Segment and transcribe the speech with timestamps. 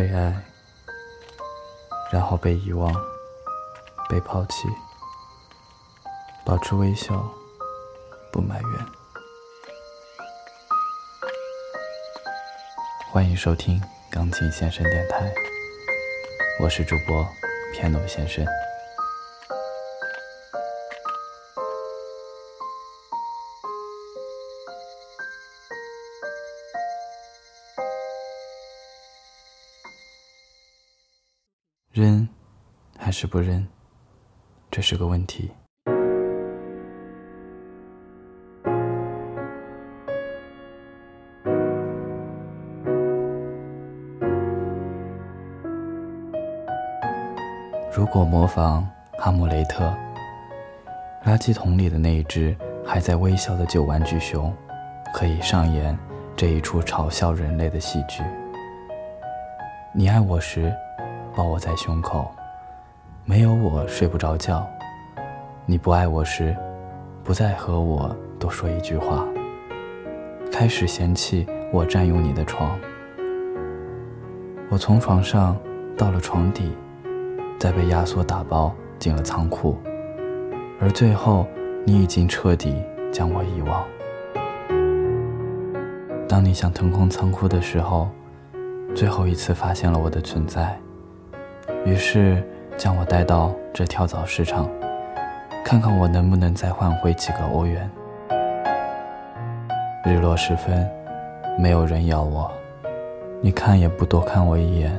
[0.00, 0.34] 被爱，
[2.10, 2.90] 然后被遗忘，
[4.08, 4.66] 被抛弃，
[6.42, 7.22] 保持微笑，
[8.32, 8.86] 不埋怨。
[13.12, 13.78] 欢迎收听
[14.10, 15.30] 钢琴先生电台，
[16.62, 17.28] 我是主播
[17.74, 18.42] 片奴先生。
[33.10, 33.66] 还是不扔，
[34.70, 35.50] 这是个问题。
[47.92, 49.92] 如果模仿哈姆雷特，
[51.24, 52.56] 垃圾桶里的那一只
[52.86, 54.54] 还在微笑的旧玩具熊，
[55.12, 55.98] 可以上演
[56.36, 58.22] 这一出嘲笑人类的戏剧。
[59.92, 60.72] 你爱我时。
[61.36, 62.28] 抱我在胸口，
[63.30, 64.68] 没有我睡不着觉。
[65.64, 66.52] 你不爱我时，
[67.22, 69.24] 不再和我多说一句话。
[70.50, 72.76] 开始嫌弃我占用你的床。
[74.68, 75.56] 我从床上
[75.96, 76.72] 到了床底，
[77.56, 79.78] 再被压缩打包进了仓库，
[80.80, 81.46] 而最后
[81.86, 83.84] 你已经彻底将我遗忘。
[86.28, 88.10] 当你想腾空仓库的时候，
[88.92, 90.76] 最后一次发现了我的存在。
[91.86, 92.42] 于是
[92.80, 94.66] 将我带到这跳蚤市场，
[95.62, 97.90] 看看我能不能再换回几个欧元。
[100.02, 100.88] 日落时分，
[101.58, 102.50] 没有人咬我，
[103.42, 104.90] 你看也不多看我一眼，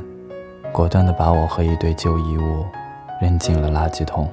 [0.71, 2.63] 果断地把我和一堆旧衣物
[3.19, 4.29] 扔进了垃圾桶。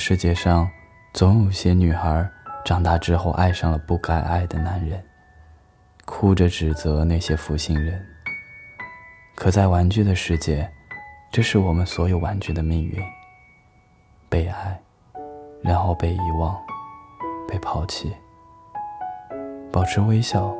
[0.00, 0.66] 世界上，
[1.12, 2.26] 总有些女孩
[2.64, 5.04] 长大之后爱上了不该爱的男人，
[6.06, 8.02] 哭着指责那些负心人。
[9.36, 10.68] 可在玩具的世界，
[11.30, 12.98] 这是我们所有玩具的命运：
[14.30, 14.80] 被爱，
[15.60, 16.58] 然后被遗忘，
[17.46, 18.10] 被抛弃。
[19.70, 20.56] 保持微笑，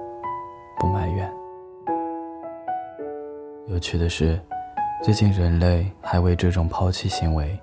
[0.79, 1.33] 不埋怨。
[3.69, 4.39] 有趣的是，
[5.03, 7.59] 最近人类还为这种抛弃行为。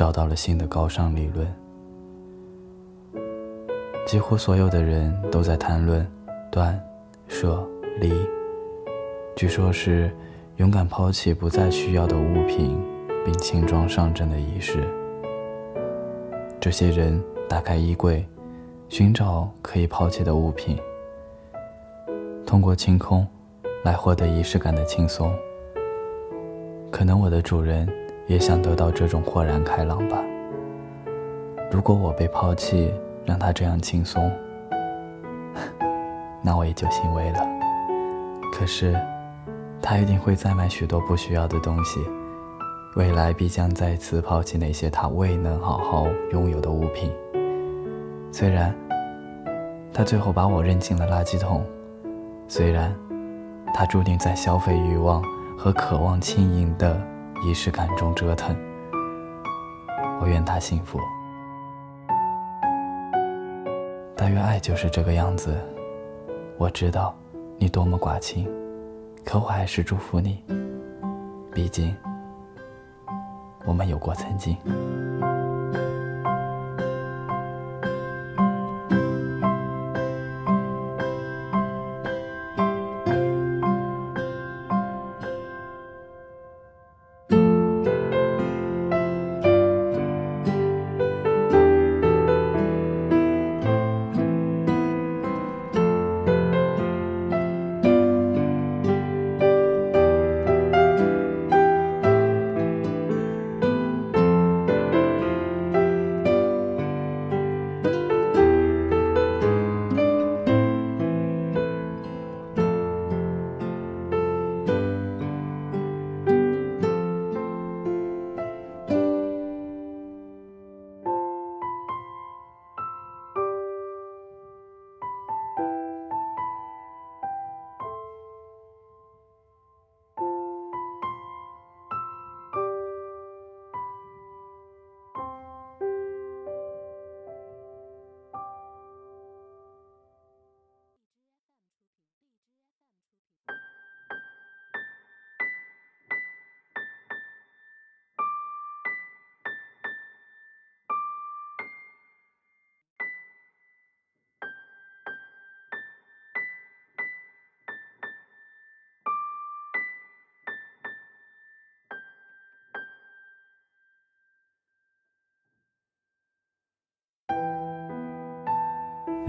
[0.00, 1.46] 找到了新的高尚理论，
[4.06, 6.10] 几乎所有的人都在谈论
[6.50, 6.82] 断、
[7.28, 7.62] 舍、
[8.00, 8.10] 离，
[9.36, 10.10] 据说是
[10.56, 12.82] 勇敢抛弃不再需要的物品，
[13.26, 14.88] 并轻装上阵的仪式。
[16.58, 18.26] 这些人打开衣柜，
[18.88, 20.78] 寻找可以抛弃的物品，
[22.46, 23.28] 通过清空
[23.84, 25.30] 来获得仪式感的轻松。
[26.90, 27.86] 可能我的主人。
[28.30, 30.16] 也想得到这种豁然开朗吧。
[31.68, 34.30] 如果我被抛弃，让他这样轻松，
[36.40, 37.40] 那我也就欣慰了。
[38.52, 38.96] 可是，
[39.82, 41.98] 他一定会再买许多不需要的东西，
[42.94, 47.10] 未来必将再次抛弃那些他未能好好拥有的物品。
[48.30, 48.72] 虽然，
[49.92, 51.62] 他最后把我扔进了垃圾桶；
[52.46, 52.94] 虽然，
[53.74, 55.20] 他注定在消费欲望
[55.58, 56.96] 和渴望轻盈的。
[57.42, 58.54] 仪式感中折腾，
[60.20, 61.00] 我愿他幸福。
[64.14, 65.56] 但愿爱就是这个样子。
[66.58, 67.16] 我知道
[67.56, 68.46] 你多么寡情，
[69.24, 70.44] 可我还是祝福你。
[71.54, 71.96] 毕竟，
[73.64, 74.54] 我们有过曾经。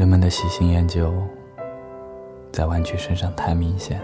[0.02, 1.14] 人们的喜新厌旧，
[2.52, 4.02] 在玩具身上太明显。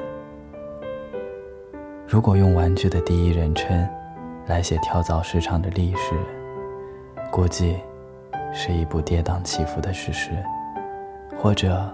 [2.08, 3.76] 如果用玩具的第一人称
[4.46, 6.14] 来写跳蚤市场的历史，
[7.32, 7.78] 估计
[8.54, 10.34] 是一部跌宕起伏的史诗，
[11.36, 11.92] 或者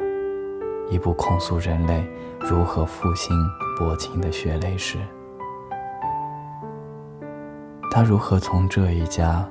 [0.89, 2.05] 一部控诉人类
[2.41, 3.33] 如何复兴
[3.79, 4.97] 薄情的血泪史。
[7.89, 9.49] 他如何从这一家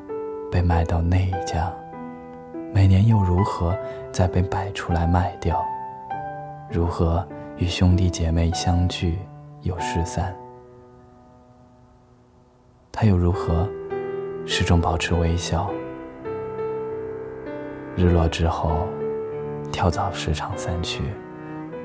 [0.50, 1.72] 被卖到那一家？
[2.74, 3.76] 每年又如何
[4.10, 5.62] 再被摆出来卖掉？
[6.70, 7.26] 如何
[7.58, 9.18] 与兄弟姐妹相聚
[9.60, 10.34] 又失散？
[12.90, 13.68] 他又如何
[14.46, 15.70] 始终保持微笑？
[17.94, 18.88] 日落之后，
[19.70, 21.02] 跳蚤市场散去，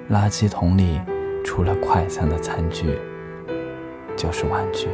[0.10, 1.02] 垃圾桶里
[1.44, 2.98] 除了快餐的餐具，
[4.16, 4.88] 就是玩具。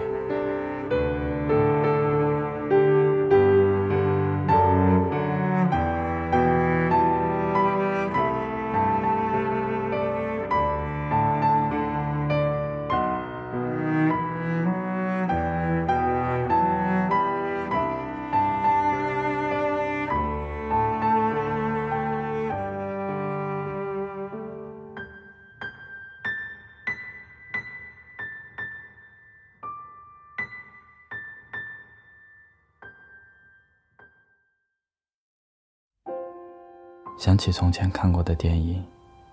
[37.18, 38.76] 想起从前看过的电影《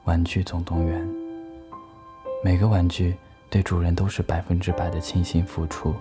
[0.04, 1.00] 玩具总动员》，
[2.44, 3.16] 每个玩具
[3.48, 5.94] 对主人都是百分之百的倾心付出，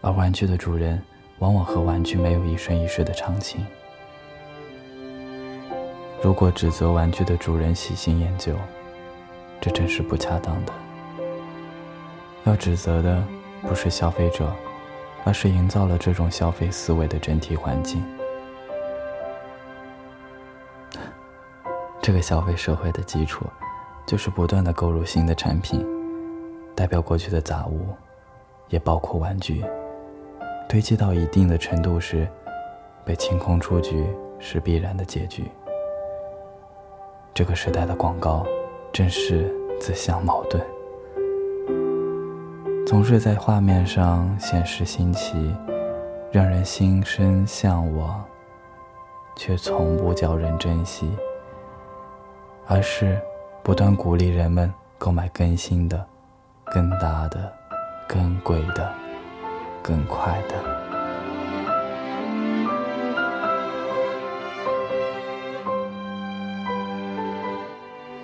[0.00, 1.02] 而玩具的主人
[1.38, 3.64] 往往和玩具没有一生一世的长情。
[6.22, 8.54] 如果指责玩具的主人喜新厌旧，
[9.60, 10.72] 这真是不恰当的。
[12.44, 13.24] 要指责的
[13.62, 14.54] 不是消费者，
[15.24, 18.04] 而是营造了这种消费思维的整体环境。
[22.06, 23.44] 这个消费社会的基础，
[24.06, 25.84] 就是不断的购入新的产品，
[26.72, 27.88] 代表过去的杂物，
[28.68, 29.64] 也包括玩具，
[30.68, 32.28] 堆积到一定的程度时，
[33.04, 34.06] 被清空出局
[34.38, 35.50] 是必然的结局。
[37.34, 38.46] 这个时代的广告，
[38.92, 40.64] 正是自相矛盾，
[42.86, 45.52] 总是在画面上显示新奇，
[46.30, 48.24] 让人心生向往，
[49.34, 51.10] 却从不叫人珍惜。
[52.68, 53.20] 而是
[53.62, 56.04] 不断鼓励人们购买更新的、
[56.64, 57.52] 更大的、
[58.08, 58.92] 更贵的、
[59.82, 60.54] 更快的。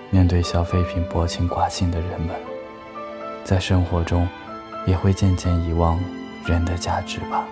[0.09, 2.35] 面对消费品薄情寡性的人们，
[3.43, 4.27] 在生活中
[4.85, 5.99] 也会渐渐遗忘
[6.45, 7.45] 人的价值吧？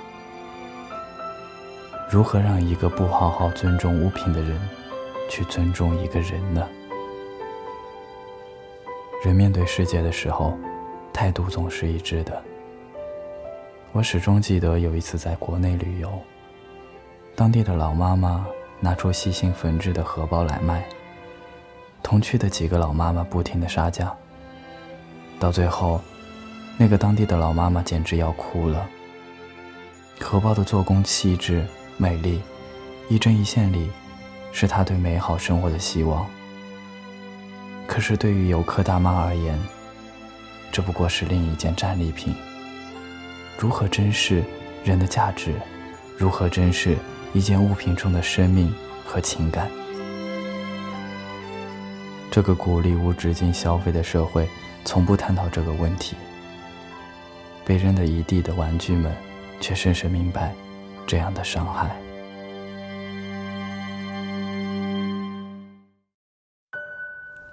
[2.10, 4.60] 如何让一个不好好尊重物品的人
[5.30, 6.68] 去尊重一个人呢？
[9.22, 10.58] 人面对世界的时候，
[11.14, 12.42] 态度总是一致的。
[13.92, 16.12] 我始终记得有一次在国内旅游，
[17.36, 18.48] 当地的老妈妈
[18.80, 20.84] 拿出细心缝制的荷包来卖，
[22.02, 24.12] 同去的几个老妈妈不停的杀价，
[25.40, 26.02] 到最后，
[26.76, 28.90] 那个当地的老妈妈简直要哭了。
[30.20, 31.64] 荷包的做工细致
[31.96, 32.42] 美丽，
[33.08, 33.92] 一针一线里，
[34.52, 36.28] 是她对美好生活的希望。
[37.92, 39.60] 可是对于游客大妈而言，
[40.72, 42.34] 这不过是另一件战利品。
[43.58, 44.42] 如何珍视
[44.86, 45.54] 人的价值？
[46.18, 46.96] 如何珍视
[47.34, 48.74] 一件物品中的生命
[49.06, 49.70] 和情感？
[52.32, 54.48] 这个鼓励无止境消费的社会，
[54.86, 56.16] 从不探讨这个问题。
[57.66, 59.14] 被扔得一地的玩具们，
[59.60, 60.56] 却深深明白
[61.06, 62.01] 这样的伤害。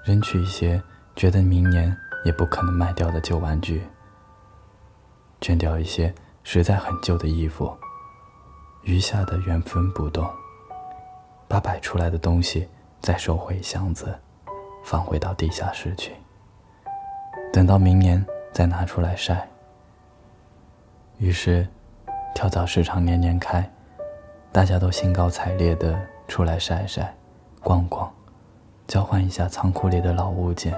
[0.09, 0.83] 扔去一些
[1.15, 3.87] 觉得明年也不可能卖掉的旧玩具，
[5.38, 7.77] 捐掉一些实在很旧的衣服，
[8.85, 10.27] 余下的原封不动，
[11.47, 12.67] 把摆出来的东西
[13.03, 14.19] 再收回箱子，
[14.83, 16.15] 放回到地下室去，
[17.53, 19.47] 等到明年再拿出来晒。
[21.19, 21.69] 于是，
[22.35, 23.71] 跳蚤市场年年开，
[24.50, 27.15] 大家都兴高采烈地出来晒晒、
[27.61, 28.11] 逛逛。
[28.88, 30.75] 交换一下仓库里的老物件，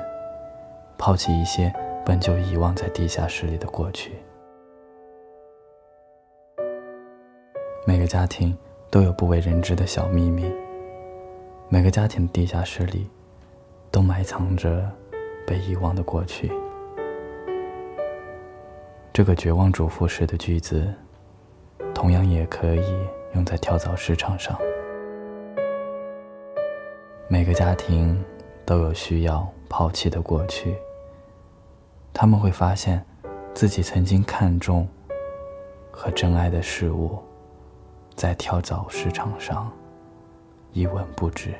[0.98, 1.72] 抛弃一些
[2.04, 4.12] 本就遗忘在地下室里的过去。
[7.86, 8.56] 每个家庭
[8.90, 10.52] 都有不为人知的小秘密，
[11.68, 13.08] 每个家庭的地下室里
[13.92, 14.90] 都埋藏着
[15.46, 16.50] 被遗忘的过去。
[19.12, 20.92] 这个绝望主妇式的句子，
[21.94, 24.58] 同样也可以用在跳蚤市场上。
[27.32, 28.20] 每个家庭
[28.66, 30.76] 都有需要抛弃的过去。
[32.12, 33.06] 他们会发现，
[33.54, 34.88] 自己曾经看重
[35.92, 37.20] 和珍爱的事物，
[38.16, 39.70] 在跳蚤市场上
[40.72, 41.54] 一文不值。